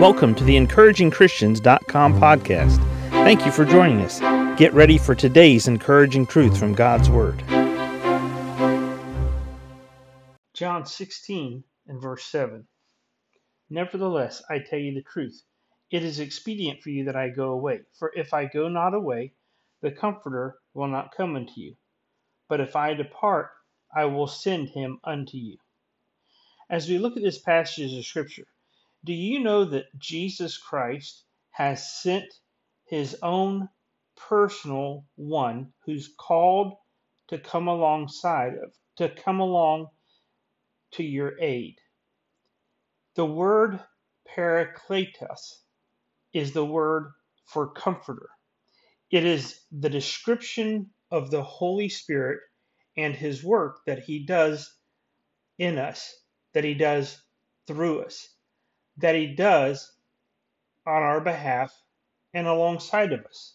Welcome 0.00 0.34
to 0.34 0.44
the 0.44 0.56
encouragingchristians.com 0.56 2.20
podcast. 2.20 2.78
Thank 3.10 3.46
you 3.46 3.52
for 3.52 3.64
joining 3.64 4.00
us. 4.00 4.18
Get 4.58 4.74
ready 4.74 4.98
for 4.98 5.14
today's 5.14 5.68
encouraging 5.68 6.26
truth 6.26 6.58
from 6.58 6.74
God's 6.74 7.08
Word. 7.08 7.42
John 10.52 10.84
16 10.84 11.62
and 11.86 12.02
verse 12.02 12.24
7. 12.24 12.66
Nevertheless, 13.70 14.42
I 14.50 14.58
tell 14.58 14.80
you 14.80 14.94
the 14.94 15.02
truth. 15.02 15.40
It 15.92 16.02
is 16.02 16.18
expedient 16.18 16.82
for 16.82 16.90
you 16.90 17.04
that 17.04 17.16
I 17.16 17.28
go 17.28 17.52
away. 17.52 17.82
For 17.96 18.12
if 18.16 18.34
I 18.34 18.46
go 18.46 18.68
not 18.68 18.94
away, 18.94 19.32
the 19.80 19.92
Comforter 19.92 20.56
will 20.74 20.88
not 20.88 21.14
come 21.16 21.36
unto 21.36 21.52
you. 21.54 21.76
But 22.48 22.60
if 22.60 22.74
I 22.74 22.94
depart, 22.94 23.50
I 23.94 24.06
will 24.06 24.26
send 24.26 24.70
him 24.70 24.98
unto 25.04 25.36
you. 25.38 25.58
As 26.68 26.88
we 26.88 26.98
look 26.98 27.16
at 27.16 27.22
this 27.22 27.38
passage 27.38 27.96
of 27.96 28.04
Scripture, 28.04 28.46
do 29.04 29.12
you 29.14 29.40
know 29.40 29.64
that 29.66 29.86
Jesus 29.98 30.58
Christ 30.58 31.24
has 31.50 32.02
sent 32.02 32.26
his 32.86 33.16
own 33.22 33.68
personal 34.16 35.06
one 35.16 35.72
who's 35.86 36.14
called 36.18 36.74
to 37.28 37.38
come 37.38 37.68
alongside 37.68 38.54
of, 38.54 38.72
to 38.96 39.10
come 39.10 39.40
along 39.40 39.88
to 40.92 41.04
your 41.04 41.40
aid? 41.40 41.76
The 43.16 43.26
word 43.26 43.80
parakletos 44.36 45.62
is 46.32 46.52
the 46.52 46.64
word 46.64 47.12
for 47.46 47.72
comforter. 47.72 48.30
It 49.10 49.24
is 49.24 49.60
the 49.72 49.90
description 49.90 50.90
of 51.10 51.30
the 51.30 51.42
Holy 51.42 51.88
Spirit 51.90 52.40
and 52.96 53.14
his 53.14 53.44
work 53.44 53.80
that 53.86 54.00
he 54.00 54.24
does 54.26 54.72
in 55.58 55.78
us, 55.78 56.14
that 56.54 56.64
he 56.64 56.74
does 56.74 57.22
through 57.66 58.02
us 58.02 58.28
that 58.98 59.14
He 59.14 59.34
does 59.34 59.92
on 60.86 61.02
our 61.02 61.20
behalf 61.20 61.74
and 62.32 62.46
alongside 62.46 63.12
of 63.12 63.24
us. 63.24 63.54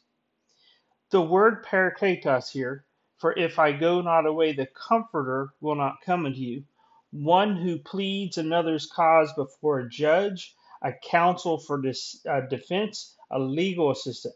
The 1.11 1.21
word 1.21 1.65
parakletos 1.65 2.51
here, 2.51 2.85
for 3.17 3.37
if 3.37 3.59
I 3.59 3.71
go 3.71 4.01
not 4.01 4.25
away, 4.25 4.53
the 4.53 4.67
Comforter 4.67 5.53
will 5.61 5.75
not 5.75 6.01
come 6.05 6.25
unto 6.25 6.39
you, 6.39 6.63
one 7.11 7.55
who 7.55 7.79
pleads 7.79 8.37
another's 8.37 8.85
cause 8.85 9.33
before 9.33 9.79
a 9.79 9.89
judge, 9.89 10.55
a 10.81 10.93
counsel 10.93 11.57
for 11.59 11.81
dis, 11.81 12.23
uh, 12.29 12.41
defense, 12.41 13.15
a 13.31 13.39
legal 13.39 13.91
assistant, 13.91 14.35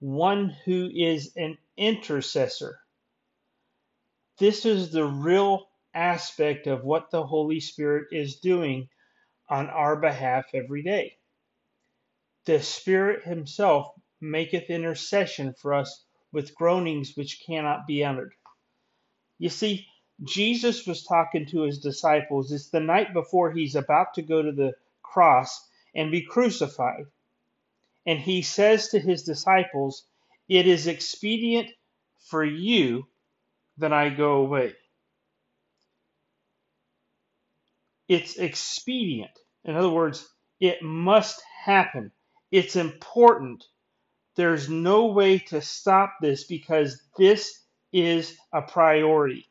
one 0.00 0.50
who 0.64 0.90
is 0.92 1.32
an 1.36 1.56
intercessor. 1.76 2.80
This 4.38 4.66
is 4.66 4.90
the 4.90 5.06
real 5.06 5.68
aspect 5.94 6.66
of 6.66 6.84
what 6.84 7.10
the 7.10 7.24
Holy 7.24 7.60
Spirit 7.60 8.08
is 8.12 8.36
doing 8.36 8.88
on 9.48 9.68
our 9.68 9.96
behalf 9.96 10.46
every 10.54 10.82
day. 10.82 11.16
The 12.46 12.62
Spirit 12.62 13.24
Himself 13.24 13.92
maketh 14.20 14.70
intercession 14.70 15.54
for 15.54 15.74
us 15.74 16.04
with 16.32 16.54
groanings 16.54 17.16
which 17.16 17.42
cannot 17.46 17.86
be 17.86 18.04
uttered. 18.04 18.34
You 19.38 19.48
see, 19.48 19.86
Jesus 20.22 20.86
was 20.86 21.04
talking 21.04 21.46
to 21.46 21.62
his 21.62 21.78
disciples. 21.78 22.50
It's 22.52 22.70
the 22.70 22.80
night 22.80 23.12
before 23.12 23.50
he's 23.50 23.74
about 23.74 24.14
to 24.14 24.22
go 24.22 24.42
to 24.42 24.52
the 24.52 24.74
cross 25.02 25.68
and 25.94 26.10
be 26.10 26.22
crucified. 26.22 27.06
And 28.06 28.18
he 28.18 28.42
says 28.42 28.88
to 28.88 28.98
his 28.98 29.24
disciples, 29.24 30.06
It 30.48 30.66
is 30.66 30.86
expedient 30.86 31.70
for 32.18 32.44
you 32.44 33.06
that 33.78 33.92
I 33.92 34.08
go 34.10 34.36
away. 34.36 34.74
It's 38.08 38.36
expedient. 38.36 39.32
In 39.64 39.76
other 39.76 39.90
words, 39.90 40.28
it 40.60 40.82
must 40.82 41.42
happen. 41.64 42.12
It's 42.52 42.76
important. 42.76 43.64
There's 44.36 44.68
no 44.70 45.06
way 45.06 45.38
to 45.40 45.60
stop 45.62 46.14
this 46.20 46.44
because 46.44 47.02
this 47.18 47.60
is 47.92 48.36
a 48.52 48.62
priority. 48.62 49.46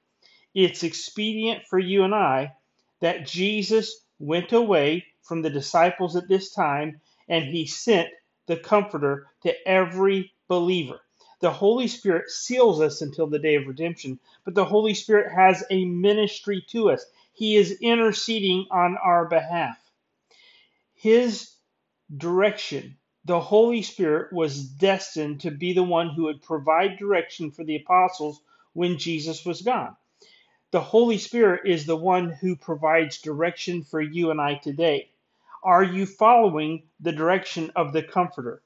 It's 0.56 0.84
expedient 0.84 1.66
for 1.70 1.80
you 1.80 2.04
and 2.04 2.16
I 2.16 2.54
that 3.02 3.28
Jesus 3.28 4.02
went 4.20 4.54
away 4.54 5.06
from 5.24 5.44
the 5.44 5.52
disciples 5.52 6.18
at 6.18 6.28
this 6.30 6.54
time 6.54 7.02
and 7.30 7.46
he 7.46 7.68
sent 7.68 8.10
the 8.48 8.58
Comforter 8.58 9.30
to 9.44 9.56
every 9.70 10.34
believer. 10.50 11.02
The 11.42 11.54
Holy 11.54 11.88
Spirit 11.88 12.30
seals 12.32 12.82
us 12.82 13.02
until 13.02 13.30
the 13.30 13.40
day 13.40 13.56
of 13.56 13.68
redemption, 13.68 14.20
but 14.46 14.56
the 14.56 14.66
Holy 14.66 14.94
Spirit 14.96 15.32
has 15.34 15.64
a 15.72 15.86
ministry 15.86 16.66
to 16.72 16.92
us. 16.92 17.06
He 17.36 17.58
is 17.58 17.80
interceding 17.82 18.68
on 18.72 18.98
our 18.98 19.28
behalf. 19.28 19.78
His 20.94 21.54
direction, 22.16 22.98
the 23.26 23.42
Holy 23.42 23.82
Spirit 23.82 24.32
was 24.32 24.64
destined 24.64 25.42
to 25.42 25.52
be 25.52 25.74
the 25.74 25.84
one 25.84 26.10
who 26.10 26.24
would 26.24 26.42
provide 26.42 26.98
direction 26.98 27.52
for 27.52 27.66
the 27.66 27.76
apostles 27.76 28.40
when 28.72 28.98
Jesus 28.98 29.46
was 29.46 29.62
gone. 29.62 29.98
The 30.72 30.80
Holy 30.80 31.18
Spirit 31.18 31.64
is 31.66 31.86
the 31.86 31.98
one 31.98 32.30
who 32.30 32.56
provides 32.56 33.20
direction 33.20 33.84
for 33.84 34.02
you 34.02 34.32
and 34.32 34.40
I 34.40 34.56
today. 34.56 35.10
Are 35.62 35.84
you 35.84 36.06
following 36.06 36.84
the 37.02 37.12
direction 37.12 37.72
of 37.76 37.92
the 37.92 38.04
Comforter? 38.04 38.64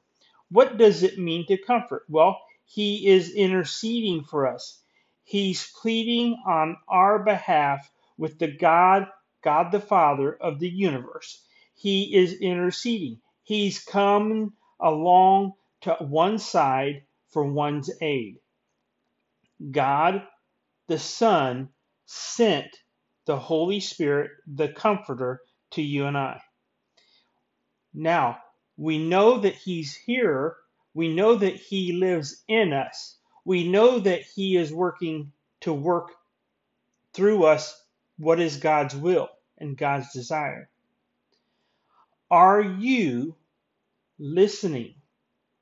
What 0.52 0.78
does 0.78 1.02
it 1.02 1.18
mean 1.18 1.48
to 1.48 1.58
comfort? 1.58 2.06
Well, 2.08 2.40
He 2.66 3.08
is 3.08 3.34
interceding 3.34 4.26
for 4.26 4.48
us. 4.48 4.80
He's 5.24 5.72
pleading 5.82 6.42
on 6.46 6.78
our 6.88 7.18
behalf 7.20 7.90
with 8.20 8.38
the 8.38 8.52
God, 8.52 9.08
God 9.44 9.72
the 9.72 9.80
Father 9.80 10.34
of 10.34 10.60
the 10.60 10.70
universe. 10.70 11.42
He 11.76 12.16
is 12.16 12.34
interceding. 12.34 13.22
He's 13.44 13.84
coming 13.84 14.52
along 14.80 15.54
to 15.82 15.94
one 16.02 16.38
side 16.38 17.04
for 17.32 17.46
one's 17.46 17.90
aid. 18.02 18.40
God 19.72 20.24
the 20.88 21.00
Son 21.00 21.70
sent 22.06 22.68
the 23.26 23.38
Holy 23.38 23.80
Spirit, 23.80 24.32
the 24.48 24.70
Comforter, 24.70 25.42
to 25.72 25.82
you 25.82 26.06
and 26.06 26.18
I. 26.18 26.42
Now, 27.94 28.40
we 28.78 28.98
know 28.98 29.40
that 29.40 29.56
He's 29.56 29.96
here. 29.96 30.58
We 30.94 31.14
know 31.14 31.36
that 31.36 31.56
He 31.56 31.94
lives 31.94 32.44
in 32.48 32.74
us. 32.74 33.18
We 33.46 33.70
know 33.70 34.00
that 34.00 34.24
He 34.24 34.58
is 34.58 34.74
working 34.74 35.32
to 35.62 35.74
work 35.74 36.12
through 37.14 37.46
us 37.46 37.80
what 38.20 38.40
is 38.40 38.58
God's 38.58 38.96
will 38.96 39.30
and 39.58 39.78
God's 39.78 40.12
desire. 40.14 40.70
Are 42.30 42.62
you 42.62 43.36
listening 44.20 44.96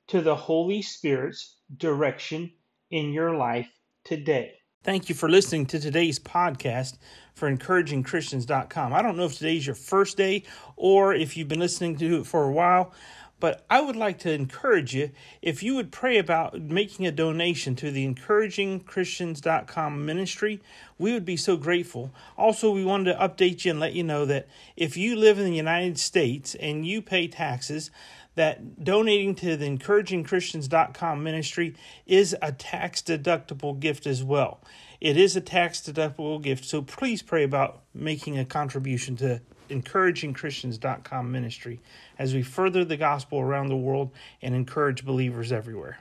to 0.08 0.20
the 0.20 0.34
Holy 0.34 0.82
Spirit's 0.82 1.56
direction 1.76 2.52
in 2.90 3.12
your 3.12 3.34
life 3.34 3.68
today? 4.04 4.54
Thank 4.82 5.08
you 5.08 5.14
for 5.14 5.28
listening 5.28 5.66
to 5.66 5.80
today's 5.80 6.18
podcast 6.18 6.98
for 7.34 7.50
encouragingchristians.com. 7.50 8.92
I 8.92 9.02
don't 9.02 9.16
know 9.16 9.24
if 9.24 9.38
today's 9.38 9.66
your 9.66 9.74
first 9.74 10.16
day 10.16 10.44
or 10.76 11.14
if 11.14 11.36
you've 11.36 11.48
been 11.48 11.58
listening 11.60 11.96
to 11.98 12.20
it 12.20 12.26
for 12.26 12.44
a 12.44 12.52
while. 12.52 12.92
But 13.40 13.64
I 13.70 13.80
would 13.80 13.96
like 13.96 14.18
to 14.20 14.32
encourage 14.32 14.94
you 14.94 15.10
if 15.42 15.62
you 15.62 15.76
would 15.76 15.92
pray 15.92 16.18
about 16.18 16.60
making 16.60 17.06
a 17.06 17.12
donation 17.12 17.76
to 17.76 17.90
the 17.90 18.06
encouragingchristians.com 18.06 20.04
ministry. 20.04 20.60
We 20.98 21.12
would 21.12 21.24
be 21.24 21.36
so 21.36 21.56
grateful. 21.56 22.12
Also, 22.36 22.72
we 22.72 22.84
wanted 22.84 23.12
to 23.12 23.18
update 23.18 23.64
you 23.64 23.70
and 23.70 23.80
let 23.80 23.92
you 23.92 24.02
know 24.02 24.24
that 24.24 24.48
if 24.76 24.96
you 24.96 25.14
live 25.14 25.38
in 25.38 25.44
the 25.44 25.54
United 25.54 25.98
States 25.98 26.56
and 26.56 26.84
you 26.84 27.00
pay 27.00 27.28
taxes, 27.28 27.92
that 28.34 28.84
donating 28.84 29.34
to 29.34 29.56
the 29.56 29.66
encouragingchristians.com 29.66 31.22
ministry 31.22 31.74
is 32.06 32.36
a 32.40 32.52
tax 32.52 33.02
deductible 33.02 33.78
gift 33.78 34.06
as 34.06 34.22
well. 34.22 34.60
It 35.00 35.16
is 35.16 35.36
a 35.36 35.40
tax 35.40 35.80
deductible 35.80 36.40
gift, 36.40 36.64
so 36.64 36.82
please 36.82 37.20
pray 37.20 37.44
about 37.44 37.82
making 37.94 38.38
a 38.38 38.44
contribution 38.44 39.16
to 39.16 39.40
encouragingchristians.com 39.68 41.30
ministry 41.30 41.80
as 42.18 42.34
we 42.34 42.42
further 42.42 42.84
the 42.84 42.96
gospel 42.96 43.40
around 43.40 43.68
the 43.68 43.76
world 43.76 44.10
and 44.42 44.54
encourage 44.54 45.04
believers 45.04 45.52
everywhere. 45.52 45.98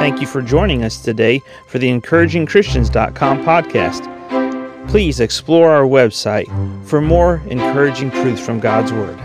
Thank 0.00 0.20
you 0.20 0.26
for 0.26 0.40
joining 0.40 0.82
us 0.82 1.02
today 1.02 1.42
for 1.68 1.78
the 1.78 1.88
encouragingchristians.com 1.88 3.44
podcast. 3.44 4.88
Please 4.88 5.20
explore 5.20 5.70
our 5.70 5.84
website 5.84 6.46
for 6.86 7.00
more 7.00 7.42
encouraging 7.48 8.10
truths 8.10 8.44
from 8.44 8.60
God's 8.60 8.92
Word. 8.92 9.18